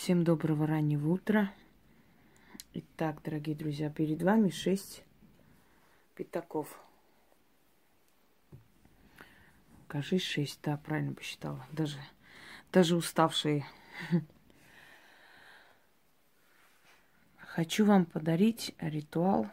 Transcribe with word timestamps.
Всем 0.00 0.24
доброго 0.24 0.66
раннего 0.66 1.10
утра. 1.12 1.52
Итак, 2.72 3.20
дорогие 3.22 3.54
друзья, 3.54 3.90
перед 3.90 4.22
вами 4.22 4.48
шесть 4.48 5.04
пятаков. 6.14 6.82
Кажись, 9.88 10.22
шесть, 10.22 10.58
да, 10.62 10.78
правильно 10.78 11.12
посчитала. 11.12 11.66
Даже, 11.72 11.98
даже 12.72 12.96
уставшие. 12.96 13.66
Хочу 17.36 17.84
вам 17.84 18.06
подарить 18.06 18.74
ритуал 18.78 19.50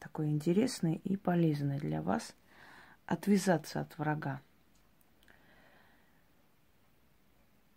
такой 0.00 0.30
интересный 0.30 0.96
и 1.04 1.16
полезный 1.16 1.78
для 1.78 2.02
вас. 2.02 2.34
Отвязаться 3.06 3.80
от 3.80 3.96
врага. 3.96 4.42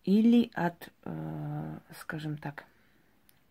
Или 0.04 0.50
от, 0.54 0.90
э, 1.04 1.80
скажем 2.00 2.38
так, 2.38 2.66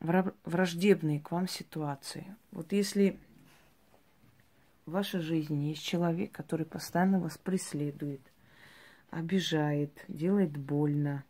враждебной 0.00 1.20
к 1.20 1.30
вам 1.30 1.46
ситуации. 1.46 2.34
Вот 2.52 2.72
если 2.72 3.18
в 4.86 4.92
вашей 4.92 5.20
жизни 5.20 5.68
есть 5.68 5.82
человек, 5.82 6.32
который 6.32 6.66
постоянно 6.66 7.20
вас 7.20 7.38
преследует, 7.38 8.20
обижает, 9.10 9.92
делает 10.08 10.56
больно, 10.56 11.24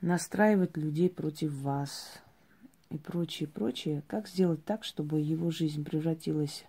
настраивает 0.00 0.76
людей 0.76 1.08
против 1.08 1.52
вас 1.52 2.20
и 2.88 2.98
прочее, 2.98 3.48
прочее, 3.48 4.02
как 4.08 4.28
сделать 4.28 4.64
так, 4.64 4.84
чтобы 4.84 5.20
его 5.20 5.50
жизнь 5.50 5.84
превратилась 5.84 6.64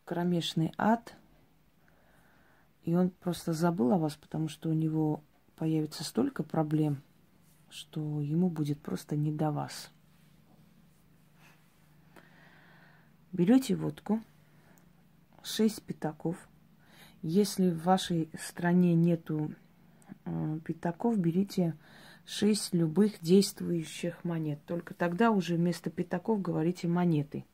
в 0.00 0.04
кромешный 0.04 0.72
ад, 0.78 1.14
и 2.84 2.94
он 2.94 3.10
просто 3.10 3.52
забыл 3.52 3.92
о 3.92 3.98
вас, 3.98 4.14
потому 4.14 4.48
что 4.48 4.68
у 4.68 4.72
него 4.72 5.20
появится 5.56 6.04
столько 6.04 6.42
проблем, 6.42 7.02
что 7.68 8.20
ему 8.20 8.48
будет 8.48 8.80
просто 8.80 9.16
не 9.16 9.32
до 9.32 9.50
вас. 9.50 9.90
Берете 13.32 13.74
водку, 13.74 14.22
6 15.42 15.82
пятаков. 15.82 16.36
Если 17.22 17.70
в 17.70 17.82
вашей 17.82 18.30
стране 18.38 18.94
нету 18.94 19.52
э, 20.24 20.60
пятаков, 20.64 21.18
берите 21.18 21.76
6 22.26 22.74
любых 22.74 23.20
действующих 23.20 24.22
монет. 24.24 24.60
Только 24.66 24.94
тогда 24.94 25.30
уже 25.30 25.56
вместо 25.56 25.90
пятаков 25.90 26.40
говорите 26.40 26.86
монеты. 26.86 27.44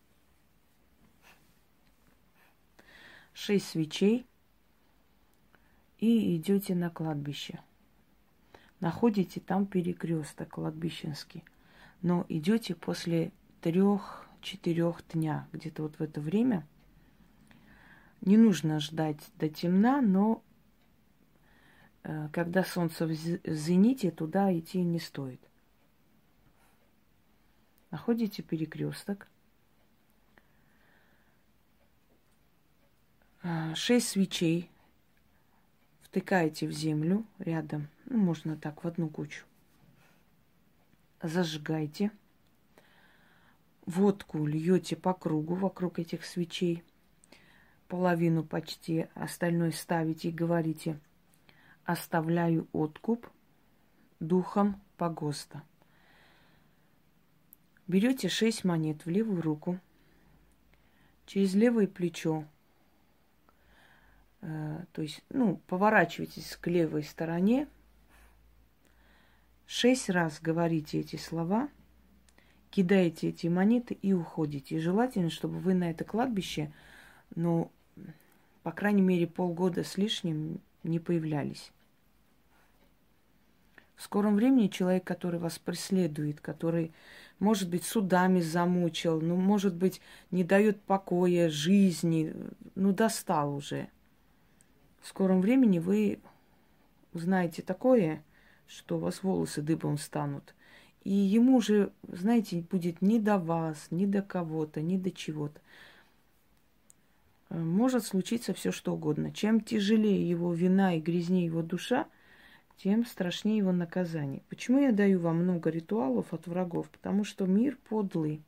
6 3.32 3.64
свечей 3.64 4.26
и 5.98 6.36
идете 6.36 6.74
на 6.74 6.90
кладбище– 6.90 7.60
находите 8.82 9.38
там 9.38 9.64
перекресток 9.64 10.48
кладбищенский. 10.48 11.44
Но 12.02 12.26
идете 12.28 12.74
после 12.74 13.32
трех-четырех 13.60 15.06
дня, 15.12 15.48
где-то 15.52 15.84
вот 15.84 15.98
в 15.98 16.02
это 16.02 16.20
время. 16.20 16.66
Не 18.22 18.36
нужно 18.36 18.80
ждать 18.80 19.30
до 19.38 19.48
темна, 19.48 20.02
но 20.02 20.42
э, 22.02 22.28
когда 22.32 22.64
солнце 22.64 23.06
в 23.06 23.12
зените, 23.12 24.10
туда 24.10 24.52
идти 24.56 24.82
не 24.82 24.98
стоит. 24.98 25.40
Находите 27.92 28.42
перекресток. 28.42 29.28
Э, 33.44 33.76
шесть 33.76 34.08
свечей 34.08 34.71
втыкаете 36.12 36.66
в 36.68 36.72
землю 36.72 37.24
рядом, 37.38 37.88
ну, 38.04 38.18
можно 38.18 38.54
так, 38.54 38.84
в 38.84 38.86
одну 38.86 39.08
кучу. 39.08 39.46
Зажигайте. 41.22 42.10
Водку 43.86 44.44
льете 44.46 44.94
по 44.94 45.14
кругу 45.14 45.54
вокруг 45.54 45.98
этих 45.98 46.26
свечей. 46.26 46.84
Половину 47.88 48.44
почти, 48.44 49.06
остальное 49.14 49.70
ставите 49.70 50.28
и 50.28 50.32
говорите 50.32 51.00
«Оставляю 51.84 52.68
откуп 52.72 53.26
духом 54.20 54.82
погоста». 54.98 55.62
Берете 57.86 58.28
шесть 58.28 58.64
монет 58.64 59.06
в 59.06 59.08
левую 59.08 59.40
руку, 59.40 59.80
через 61.24 61.54
левое 61.54 61.86
плечо 61.86 62.44
то 64.42 65.02
есть, 65.02 65.22
ну, 65.30 65.60
поворачивайтесь 65.68 66.56
к 66.60 66.66
левой 66.66 67.04
стороне, 67.04 67.68
шесть 69.66 70.10
раз 70.10 70.40
говорите 70.40 70.98
эти 70.98 71.14
слова, 71.14 71.68
кидаете 72.70 73.28
эти 73.28 73.46
монеты 73.46 73.94
и 73.94 74.12
уходите. 74.12 74.76
И 74.76 74.80
желательно, 74.80 75.30
чтобы 75.30 75.60
вы 75.60 75.74
на 75.74 75.90
это 75.90 76.02
кладбище, 76.02 76.72
ну, 77.36 77.70
по 78.64 78.72
крайней 78.72 79.02
мере, 79.02 79.28
полгода 79.28 79.84
с 79.84 79.96
лишним 79.96 80.60
не 80.82 80.98
появлялись. 80.98 81.70
В 83.94 84.02
скором 84.02 84.34
времени 84.34 84.66
человек, 84.66 85.04
который 85.04 85.38
вас 85.38 85.60
преследует, 85.60 86.40
который, 86.40 86.90
может 87.38 87.70
быть, 87.70 87.84
судами 87.84 88.40
замучил, 88.40 89.20
ну, 89.20 89.36
может 89.36 89.76
быть, 89.76 90.00
не 90.32 90.42
дает 90.42 90.80
покоя 90.82 91.48
жизни, 91.48 92.34
ну, 92.74 92.92
достал 92.92 93.54
уже– 93.54 93.88
в 95.02 95.08
скором 95.08 95.40
времени 95.40 95.80
вы 95.80 96.20
узнаете 97.12 97.60
такое, 97.62 98.22
что 98.66 98.96
у 98.96 99.00
вас 99.00 99.22
волосы 99.22 99.60
дыбом 99.60 99.98
станут. 99.98 100.54
И 101.02 101.10
ему 101.10 101.56
уже, 101.56 101.92
знаете, 102.06 102.64
будет 102.70 103.02
ни 103.02 103.18
до 103.18 103.36
вас, 103.36 103.88
ни 103.90 104.06
до 104.06 104.22
кого-то, 104.22 104.80
ни 104.80 104.96
до 104.96 105.10
чего-то. 105.10 105.60
Э, 107.50 107.58
может 107.58 108.04
случиться 108.04 108.54
все 108.54 108.70
что 108.70 108.94
угодно. 108.94 109.32
Чем 109.32 109.60
тяжелее 109.60 110.28
его 110.28 110.54
вина 110.54 110.94
и 110.94 111.00
грязнее 111.00 111.46
его 111.46 111.62
душа, 111.62 112.06
тем 112.76 113.04
страшнее 113.04 113.58
его 113.58 113.72
наказание. 113.72 114.42
Почему 114.48 114.78
я 114.78 114.92
даю 114.92 115.18
вам 115.18 115.38
много 115.38 115.68
ритуалов 115.70 116.32
от 116.32 116.46
врагов? 116.46 116.88
Потому 116.90 117.24
что 117.24 117.46
мир 117.46 117.76
подлый. 117.88 118.40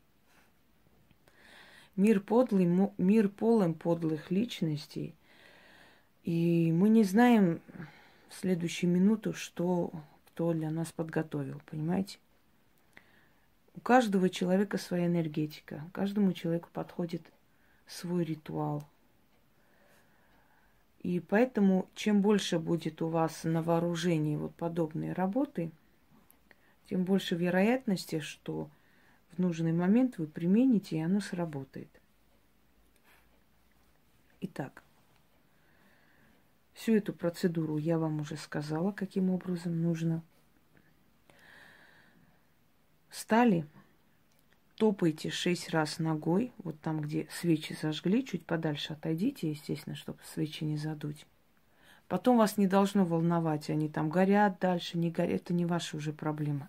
Мир 1.97 2.21
подлый, 2.21 2.67
мир 2.97 3.29
полон 3.29 3.75
подлых 3.75 4.31
личностей– 4.31 5.17
и 6.25 6.73
мы 6.73 6.89
не 6.89 7.05
знаем 7.05 7.61
в 8.29 8.35
следующую 8.35 8.91
минуту, 8.91 9.35
что 9.35 9.93
кто 10.27 10.53
для 10.55 10.71
нас 10.71 10.91
подготовил, 10.91 11.61
понимаете? 11.67 12.19
У 13.77 13.81
каждого 13.81 14.31
человека 14.31 14.79
своя 14.79 15.07
энергетика, 15.07 15.85
каждому 15.93 16.33
человеку 16.33 16.71
подходит 16.73 17.23
свой 17.87 18.25
ритуал. 18.25 18.85
И 21.03 21.21
поэтому, 21.21 21.87
чем 21.95 22.23
больше 22.23 22.59
будет 22.59 23.03
у 23.03 23.09
вас 23.09 23.45
на 23.45 23.63
вооружении 23.63 24.37
вот 24.37 24.55
подобные 24.55 25.13
работы, 25.13 25.71
тем 26.89 27.05
больше 27.05 27.35
вероятности, 27.35 28.21
что 28.21 28.71
в 29.33 29.39
нужный 29.39 29.73
момент 29.73 30.17
вы 30.17 30.27
примените, 30.27 30.97
и 30.97 31.03
оно 31.03 31.21
сработает. 31.21 31.89
Итак, 34.41 34.83
Всю 36.75 36.97
эту 36.97 37.13
процедуру 37.13 37.79
я 37.79 37.99
вам 37.99 38.21
уже 38.21 38.37
сказала, 38.37 38.93
каким 38.93 39.31
образом 39.31 39.81
нужно. 39.81 40.23
Стали, 43.11 43.65
топайте 44.75 45.31
шесть 45.31 45.71
раз 45.71 46.01
ногой, 46.01 46.53
вот 46.59 46.81
там, 46.81 47.01
где 47.01 47.29
свечи 47.31 47.77
зажгли, 47.81 48.25
чуть 48.25 48.45
подальше 48.45 48.93
отойдите, 48.93 49.51
естественно, 49.51 49.95
чтобы 49.95 50.19
свечи 50.25 50.65
не 50.65 50.77
задуть. 50.77 51.27
Потом 52.09 52.37
вас 52.37 52.59
не 52.59 52.67
должно 52.67 53.05
волновать, 53.05 53.71
они 53.71 53.89
там 53.89 54.11
горят 54.11 54.59
дальше, 54.59 54.99
не 54.99 55.11
горят, 55.11 55.43
это 55.43 55.55
не 55.55 55.65
ваша 55.65 55.97
уже 55.97 56.13
проблема. 56.13 56.69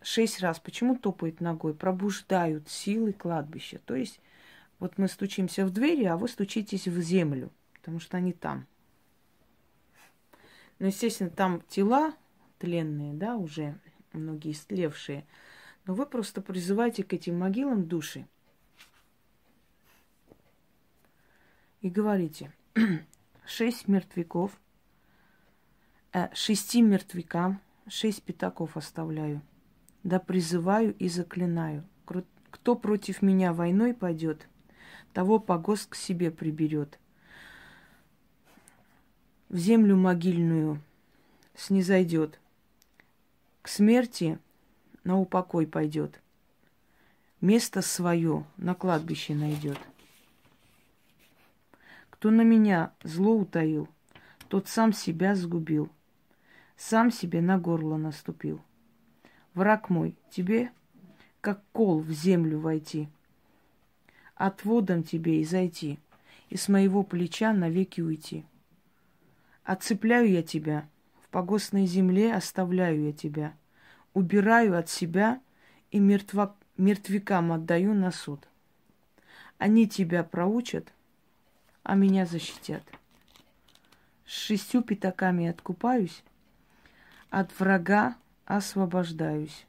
Шесть 0.00 0.40
раз. 0.40 0.58
Почему 0.60 0.96
топает 0.96 1.40
ногой? 1.40 1.74
Пробуждают 1.74 2.68
силы 2.68 3.12
кладбища. 3.12 3.80
То 3.84 3.94
есть 3.94 4.20
вот 4.78 4.96
мы 4.96 5.08
стучимся 5.08 5.66
в 5.66 5.70
двери, 5.70 6.04
а 6.04 6.16
вы 6.16 6.28
стучитесь 6.28 6.86
в 6.86 7.00
землю, 7.00 7.50
потому 7.74 8.00
что 8.00 8.16
они 8.16 8.32
там. 8.32 8.66
Но, 10.78 10.84
ну, 10.84 10.86
естественно, 10.88 11.30
там 11.30 11.60
тела 11.62 12.14
тленные, 12.58 13.12
да, 13.12 13.36
уже 13.36 13.78
многие 14.12 14.52
истлевшие. 14.52 15.26
Но 15.86 15.94
вы 15.94 16.06
просто 16.06 16.40
призываете 16.40 17.02
к 17.02 17.12
этим 17.12 17.38
могилам 17.38 17.88
души. 17.88 18.26
И 21.80 21.90
говорите, 21.90 22.52
шесть 23.44 23.88
мертвяков, 23.88 24.52
э, 26.12 26.32
шести 26.34 26.80
мертвякам, 26.82 27.60
шесть 27.88 28.22
пятаков 28.22 28.76
оставляю. 28.76 29.42
Да 30.04 30.20
призываю 30.20 30.94
и 30.96 31.08
заклинаю. 31.08 31.84
Кто 32.50 32.76
против 32.76 33.20
меня 33.20 33.52
войной 33.52 33.94
пойдет, 33.94 34.48
того 35.12 35.38
погост 35.38 35.90
к 35.90 35.94
себе 35.96 36.30
приберет– 36.30 37.00
в 39.48 39.56
землю 39.56 39.96
могильную 39.96 40.80
снизойдет, 41.54 42.38
к 43.62 43.68
смерти 43.68 44.38
на 45.04 45.18
упокой 45.18 45.66
пойдет, 45.66 46.20
место 47.40 47.82
свое 47.82 48.44
на 48.56 48.74
кладбище 48.74 49.34
найдет. 49.34 49.78
Кто 52.10 52.30
на 52.30 52.42
меня 52.42 52.92
зло 53.02 53.36
утаил, 53.36 53.88
тот 54.48 54.68
сам 54.68 54.92
себя 54.92 55.34
сгубил, 55.34 55.88
сам 56.76 57.10
себе 57.10 57.40
на 57.40 57.58
горло 57.58 57.96
наступил. 57.96 58.60
Враг 59.54 59.88
мой, 59.88 60.16
тебе, 60.30 60.70
как 61.40 61.62
кол 61.72 62.00
в 62.00 62.10
землю 62.10 62.60
войти, 62.60 63.08
отводом 64.34 65.02
тебе 65.02 65.40
и 65.40 65.44
зайти, 65.44 65.98
и 66.50 66.56
с 66.56 66.68
моего 66.68 67.02
плеча 67.02 67.52
навеки 67.52 68.00
уйти. 68.00 68.44
Отцепляю 69.68 70.30
я 70.30 70.42
тебя, 70.42 70.88
в 71.20 71.28
погостной 71.28 71.84
земле 71.84 72.32
оставляю 72.32 73.04
я 73.04 73.12
тебя, 73.12 73.54
убираю 74.14 74.78
от 74.78 74.88
себя 74.88 75.42
и 75.90 75.98
мертва, 75.98 76.56
мертвякам 76.78 77.52
отдаю 77.52 77.92
на 77.92 78.10
суд. 78.10 78.48
Они 79.58 79.86
тебя 79.86 80.24
проучат, 80.24 80.90
а 81.82 81.96
меня 81.96 82.24
защитят. 82.24 82.82
С 84.24 84.30
шестью 84.30 84.80
пятаками 84.80 85.48
откупаюсь, 85.48 86.24
от 87.28 87.52
врага 87.60 88.16
освобождаюсь. 88.46 89.66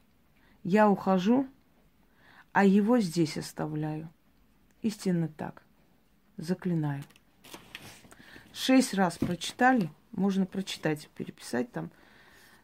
Я 0.62 0.88
ухожу, 0.88 1.46
а 2.52 2.64
его 2.64 3.00
здесь 3.00 3.36
оставляю. 3.36 4.08
Истинно 4.80 5.28
так. 5.28 5.62
Заклинаю. 6.38 7.04
Шесть 8.52 8.94
раз 8.94 9.18
прочитали, 9.18 9.90
можно 10.12 10.46
прочитать, 10.46 11.08
переписать 11.16 11.70
там, 11.70 11.90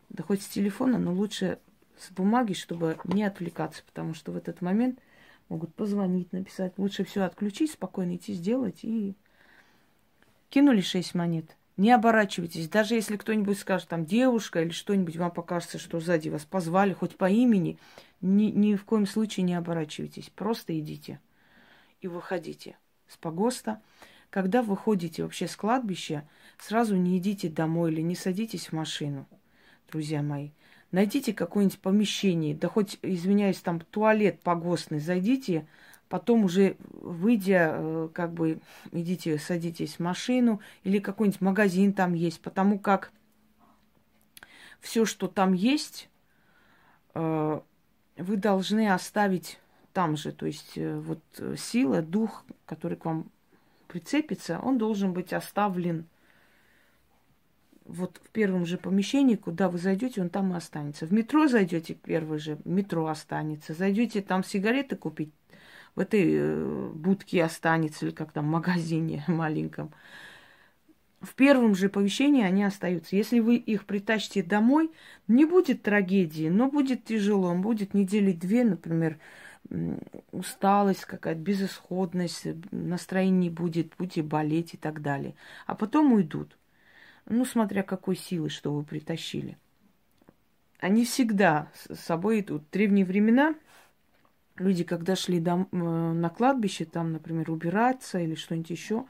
да 0.08 0.22
хоть 0.22 0.42
с 0.42 0.48
телефона, 0.48 0.98
но 0.98 1.12
лучше 1.12 1.58
с 1.98 2.10
бумаги, 2.10 2.52
чтобы 2.52 2.98
не 3.04 3.24
отвлекаться, 3.24 3.82
потому 3.86 4.14
что 4.14 4.32
в 4.32 4.36
этот 4.36 4.60
момент 4.60 4.98
могут 5.48 5.74
позвонить, 5.74 6.32
написать. 6.32 6.72
Лучше 6.76 7.04
все 7.04 7.22
отключить, 7.22 7.72
спокойно 7.72 8.16
идти 8.16 8.34
сделать 8.34 8.80
и 8.82 9.14
кинули 10.50 10.80
шесть 10.80 11.14
монет. 11.14 11.56
Не 11.76 11.92
оборачивайтесь. 11.92 12.68
Даже 12.68 12.94
если 12.94 13.16
кто-нибудь 13.16 13.58
скажет, 13.58 13.88
там, 13.88 14.06
девушка 14.06 14.62
или 14.62 14.70
что-нибудь, 14.70 15.16
вам 15.16 15.30
покажется, 15.30 15.78
что 15.78 16.00
сзади 16.00 16.30
вас 16.30 16.44
позвали, 16.44 16.94
хоть 16.94 17.16
по 17.16 17.28
имени, 17.30 17.78
ни, 18.22 18.44
ни 18.44 18.76
в 18.76 18.84
коем 18.84 19.06
случае 19.06 19.44
не 19.44 19.54
оборачивайтесь. 19.54 20.30
Просто 20.30 20.78
идите 20.78 21.20
и 22.00 22.08
выходите 22.08 22.78
с 23.08 23.18
погоста. 23.18 23.82
Когда 24.36 24.60
выходите 24.60 25.22
вообще 25.22 25.48
с 25.48 25.56
кладбища, 25.56 26.28
сразу 26.58 26.94
не 26.94 27.16
идите 27.16 27.48
домой 27.48 27.90
или 27.90 28.02
не 28.02 28.14
садитесь 28.14 28.66
в 28.66 28.72
машину, 28.72 29.26
друзья 29.90 30.20
мои. 30.20 30.50
Найдите 30.92 31.32
какое-нибудь 31.32 31.78
помещение, 31.78 32.54
да 32.54 32.68
хоть, 32.68 32.98
извиняюсь, 33.00 33.60
там 33.60 33.80
туалет 33.80 34.42
погостный, 34.42 34.98
зайдите, 35.00 35.66
потом 36.10 36.44
уже 36.44 36.76
выйдя, 37.00 37.76
э, 37.78 38.08
как 38.12 38.34
бы 38.34 38.60
идите, 38.92 39.38
садитесь 39.38 39.94
в 39.94 40.00
машину 40.00 40.60
или 40.84 40.98
какой-нибудь 40.98 41.40
магазин 41.40 41.94
там 41.94 42.12
есть, 42.12 42.42
потому 42.42 42.78
как 42.78 43.12
все, 44.80 45.06
что 45.06 45.28
там 45.28 45.54
есть, 45.54 46.10
э, 47.14 47.60
вы 48.18 48.36
должны 48.36 48.92
оставить 48.92 49.58
там 49.94 50.18
же. 50.18 50.30
То 50.30 50.44
есть 50.44 50.72
э, 50.76 50.94
вот 50.98 51.20
сила, 51.58 52.02
дух, 52.02 52.44
который 52.66 52.98
к 52.98 53.06
вам 53.06 53.30
прицепится, 53.96 54.60
он 54.62 54.76
должен 54.76 55.14
быть 55.14 55.32
оставлен 55.32 56.04
вот 57.86 58.20
в 58.22 58.28
первом 58.30 58.66
же 58.66 58.76
помещении, 58.76 59.36
куда 59.36 59.70
вы 59.70 59.78
зайдете, 59.78 60.20
он 60.20 60.28
там 60.28 60.52
и 60.52 60.56
останется. 60.56 61.06
В 61.06 61.12
метро 61.12 61.46
зайдете, 61.46 61.94
первый 61.94 62.38
же, 62.38 62.58
метро 62.66 63.06
останется. 63.06 63.72
Зайдете 63.72 64.20
там 64.20 64.44
сигареты 64.44 64.96
купить, 64.96 65.32
в 65.94 66.00
этой 66.00 66.24
э, 66.26 66.90
будке 66.94 67.42
останется, 67.42 68.04
или 68.04 68.12
как 68.12 68.32
там, 68.32 68.44
магазине 68.44 69.24
маленьком. 69.28 69.92
В 71.22 71.34
первом 71.34 71.74
же 71.74 71.88
помещении 71.88 72.44
они 72.44 72.64
остаются. 72.64 73.16
Если 73.16 73.40
вы 73.40 73.56
их 73.56 73.86
притащите 73.86 74.42
домой, 74.42 74.90
не 75.26 75.46
будет 75.46 75.82
трагедии, 75.82 76.50
но 76.50 76.70
будет 76.70 77.04
тяжело. 77.04 77.54
Будет 77.54 77.94
недели 77.94 78.32
две, 78.32 78.64
например, 78.64 79.18
усталость 80.32 81.04
какая-то, 81.04 81.40
безысходность, 81.40 82.46
настроение 82.70 83.50
будет, 83.50 83.94
будете 83.98 84.22
болеть 84.22 84.74
и 84.74 84.76
так 84.76 85.02
далее. 85.02 85.34
А 85.66 85.74
потом 85.74 86.12
уйдут. 86.12 86.56
Ну, 87.26 87.44
смотря 87.44 87.82
какой 87.82 88.16
силы, 88.16 88.48
что 88.48 88.72
вы 88.72 88.84
притащили. 88.84 89.58
Они 90.78 91.04
всегда 91.04 91.70
с 91.74 91.96
собой 91.96 92.40
идут. 92.40 92.62
В 92.62 92.70
древние 92.70 93.04
времена 93.04 93.54
люди, 94.58 94.84
когда 94.84 95.16
шли 95.16 95.40
дом, 95.40 95.68
э, 95.72 95.76
на 95.76 96.28
кладбище, 96.30 96.84
там, 96.84 97.12
например, 97.12 97.50
убираться 97.50 98.18
или 98.18 98.34
что-нибудь 98.34 98.70
еще, 98.70 99.06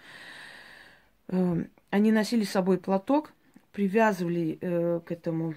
э, 1.28 1.64
они 1.90 2.12
носили 2.12 2.44
с 2.44 2.50
собой 2.50 2.78
платок, 2.78 3.32
привязывали 3.72 4.58
э, 4.60 5.00
к 5.04 5.12
этому, 5.12 5.54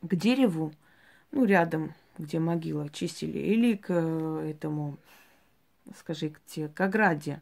к 0.00 0.14
дереву, 0.14 0.72
ну, 1.32 1.44
рядом, 1.44 1.92
где 2.18 2.38
могила 2.38 2.88
чистили, 2.88 3.38
или 3.38 3.76
к 3.76 3.92
этому, 3.92 4.96
скажи, 5.98 6.30
к, 6.30 6.40
к 6.74 6.80
ограде 6.80 7.40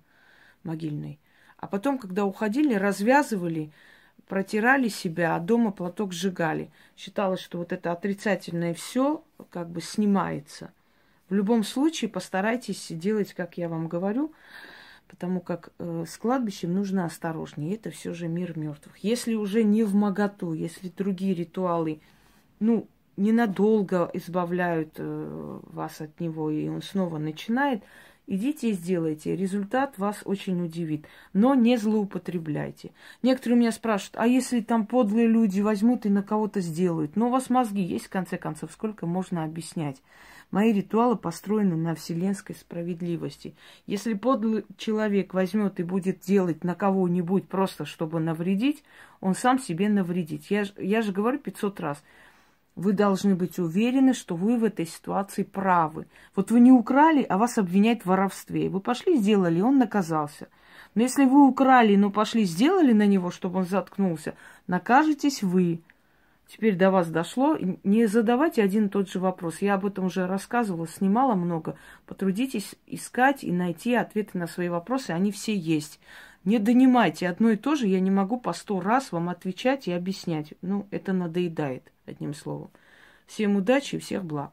могильной. 0.63 1.19
А 1.59 1.67
потом, 1.67 1.99
когда 1.99 2.25
уходили, 2.25 2.75
развязывали 2.75 3.71
протирали 4.33 4.89
себя, 4.89 5.37
а 5.37 5.41
дома 5.41 5.73
платок 5.73 6.15
сжигали. 6.15 6.71
Считалось, 6.97 7.41
что 7.41 7.59
вот 7.59 7.73
это 7.73 7.93
отрицательное 7.93 8.73
все 8.73 9.23
как 9.51 9.69
бы 9.69 9.83
снимается. 9.83 10.73
В 11.29 11.35
любом 11.35 11.65
случае 11.65 12.09
постарайтесь 12.09 12.87
делать, 12.91 13.35
как 13.35 13.59
я 13.59 13.69
вам 13.69 13.89
говорю, 13.89 14.33
потому 15.09 15.41
как 15.41 15.73
э, 15.79 16.05
с 16.09 16.17
кладбищем 16.17 16.73
нужно 16.73 17.05
осторожнее. 17.05 17.75
Это 17.75 17.91
все 17.91 18.15
же 18.15 18.29
мир 18.29 18.59
мертвых. 18.59 18.97
Если 18.99 19.35
уже 19.35 19.65
не 19.65 19.85
в 19.85 19.95
моготу, 19.95 20.55
если 20.55 20.89
другие 20.89 21.35
ритуалы, 21.35 22.01
ну, 22.59 22.89
ненадолго 23.17 24.11
избавляют 24.15 24.95
э, 24.97 25.61
вас 25.65 26.01
от 26.01 26.19
него, 26.21 26.51
и 26.51 26.69
он 26.69 26.83
снова 26.83 27.19
начинает, 27.19 27.83
Идите 28.29 28.71
и 28.71 28.73
сделайте. 28.73 29.35
Результат 29.35 29.99
вас 29.99 30.23
очень 30.25 30.65
удивит. 30.65 31.07
Но 31.33 31.55
не 31.55 31.77
злоупотребляйте. 31.77 32.93
Некоторые 33.23 33.59
меня 33.59 33.73
спрашивают, 33.73 34.17
а 34.17 34.27
если 34.27 34.61
там 34.61 34.87
подлые 34.87 35.27
люди 35.27 35.61
возьмут 35.61 36.07
и 36.07 36.09
на 36.09 36.23
кого-то 36.23 36.61
сделают? 36.61 37.17
Но 37.17 37.27
у 37.27 37.31
вас 37.31 37.51
мозги 37.51 37.83
есть, 37.83 38.07
в 38.07 38.11
конце 38.11 38.39
концов, 38.39 38.71
сколько 38.73 39.07
можно 39.07 39.43
объяснять? 39.45 40.01
Мои 40.53 40.73
ритуалы 40.73 41.17
построены 41.17 41.77
на 41.77 41.95
вселенской 41.95 42.55
справедливости. 42.55 43.57
Если 43.87 44.15
подлый 44.15 44.67
человек 44.77 45.35
возьмет 45.35 45.81
и 45.81 45.83
будет 45.83 46.21
делать 46.21 46.63
на 46.63 46.75
кого-нибудь 46.75 47.49
просто, 47.49 47.87
чтобы 47.87 48.21
навредить, 48.21 48.85
он 49.21 49.35
сам 49.35 49.59
себе 49.59 49.89
навредит. 49.89 50.45
Я, 50.45 50.65
я 50.77 51.03
же 51.03 51.13
говорю 51.13 51.39
500 51.39 51.81
раз– 51.81 52.03
вы 52.75 52.93
должны 52.93 53.35
быть 53.35 53.59
уверены, 53.59 54.15
что 54.15 54.35
вы 54.35 54.57
в 54.57 54.65
этой 54.65 54.87
ситуации 54.87 55.43
правы. 55.43 56.07
Вот 56.35 56.51
вы 56.51 56.61
не 56.61 56.73
украли, 56.73 57.23
а 57.23 57.39
вас 57.39 57.59
обвиняют 57.59 58.03
в 58.03 58.07
воровстве. 58.07 58.69
Вы 58.69 58.81
пошли, 58.81 59.17
сделали, 59.17 59.61
он 59.61 59.79
наказался. 59.79 60.49
Но 60.95 61.03
если 61.03 61.25
вы 61.25 61.47
украли, 61.47 61.97
но 61.97 62.11
пошли, 62.11 62.45
сделали 62.45 62.93
на 62.93 63.07
него, 63.07 63.31
чтобы 63.31 63.61
он 63.61 63.67
заткнулся, 63.67 64.35
накажетесь 64.67 65.43
вы. 65.43 65.81
Теперь 66.47 66.77
до 66.77 66.91
вас 66.91 67.09
дошло. 67.09 67.57
Не 67.83 68.07
задавайте 68.07 68.63
один 68.63 68.87
и 68.87 68.89
тот 68.91 69.09
же 69.09 69.21
вопрос. 69.21 69.63
Я 69.63 69.75
об 69.75 69.87
этом 69.87 70.07
уже 70.07 70.27
рассказывала, 70.27 70.87
снимала 70.87 71.35
много. 71.35 71.77
Потрудитесь 72.07 72.75
искать 72.87 73.43
и 73.43 73.53
найти 73.53 73.95
ответы 73.95 74.37
на 74.37 74.47
свои 74.47 74.69
вопросы. 74.69 75.13
Они 75.13 75.33
все 75.33 75.57
есть. 75.57 75.99
Не 76.45 76.59
донимайте 76.59 77.29
одно 77.29 77.51
и 77.51 77.57
то 77.57 77.77
же, 77.77 77.87
я 77.87 78.01
не 78.01 78.11
могу 78.11 78.39
по 78.41 78.53
сто 78.53 78.81
раз 78.81 79.13
вам 79.13 79.29
отвечать 79.29 79.87
и 79.87 79.93
объяснять. 79.93 80.55
Ну, 80.61 80.89
это 80.91 81.13
надоедает, 81.13 81.93
одним 82.05 82.35
словом. 82.35 82.71
Всем 83.27 83.57
удачи 83.57 83.97
и 83.97 83.99
всех 84.01 84.25
благ. 84.25 84.51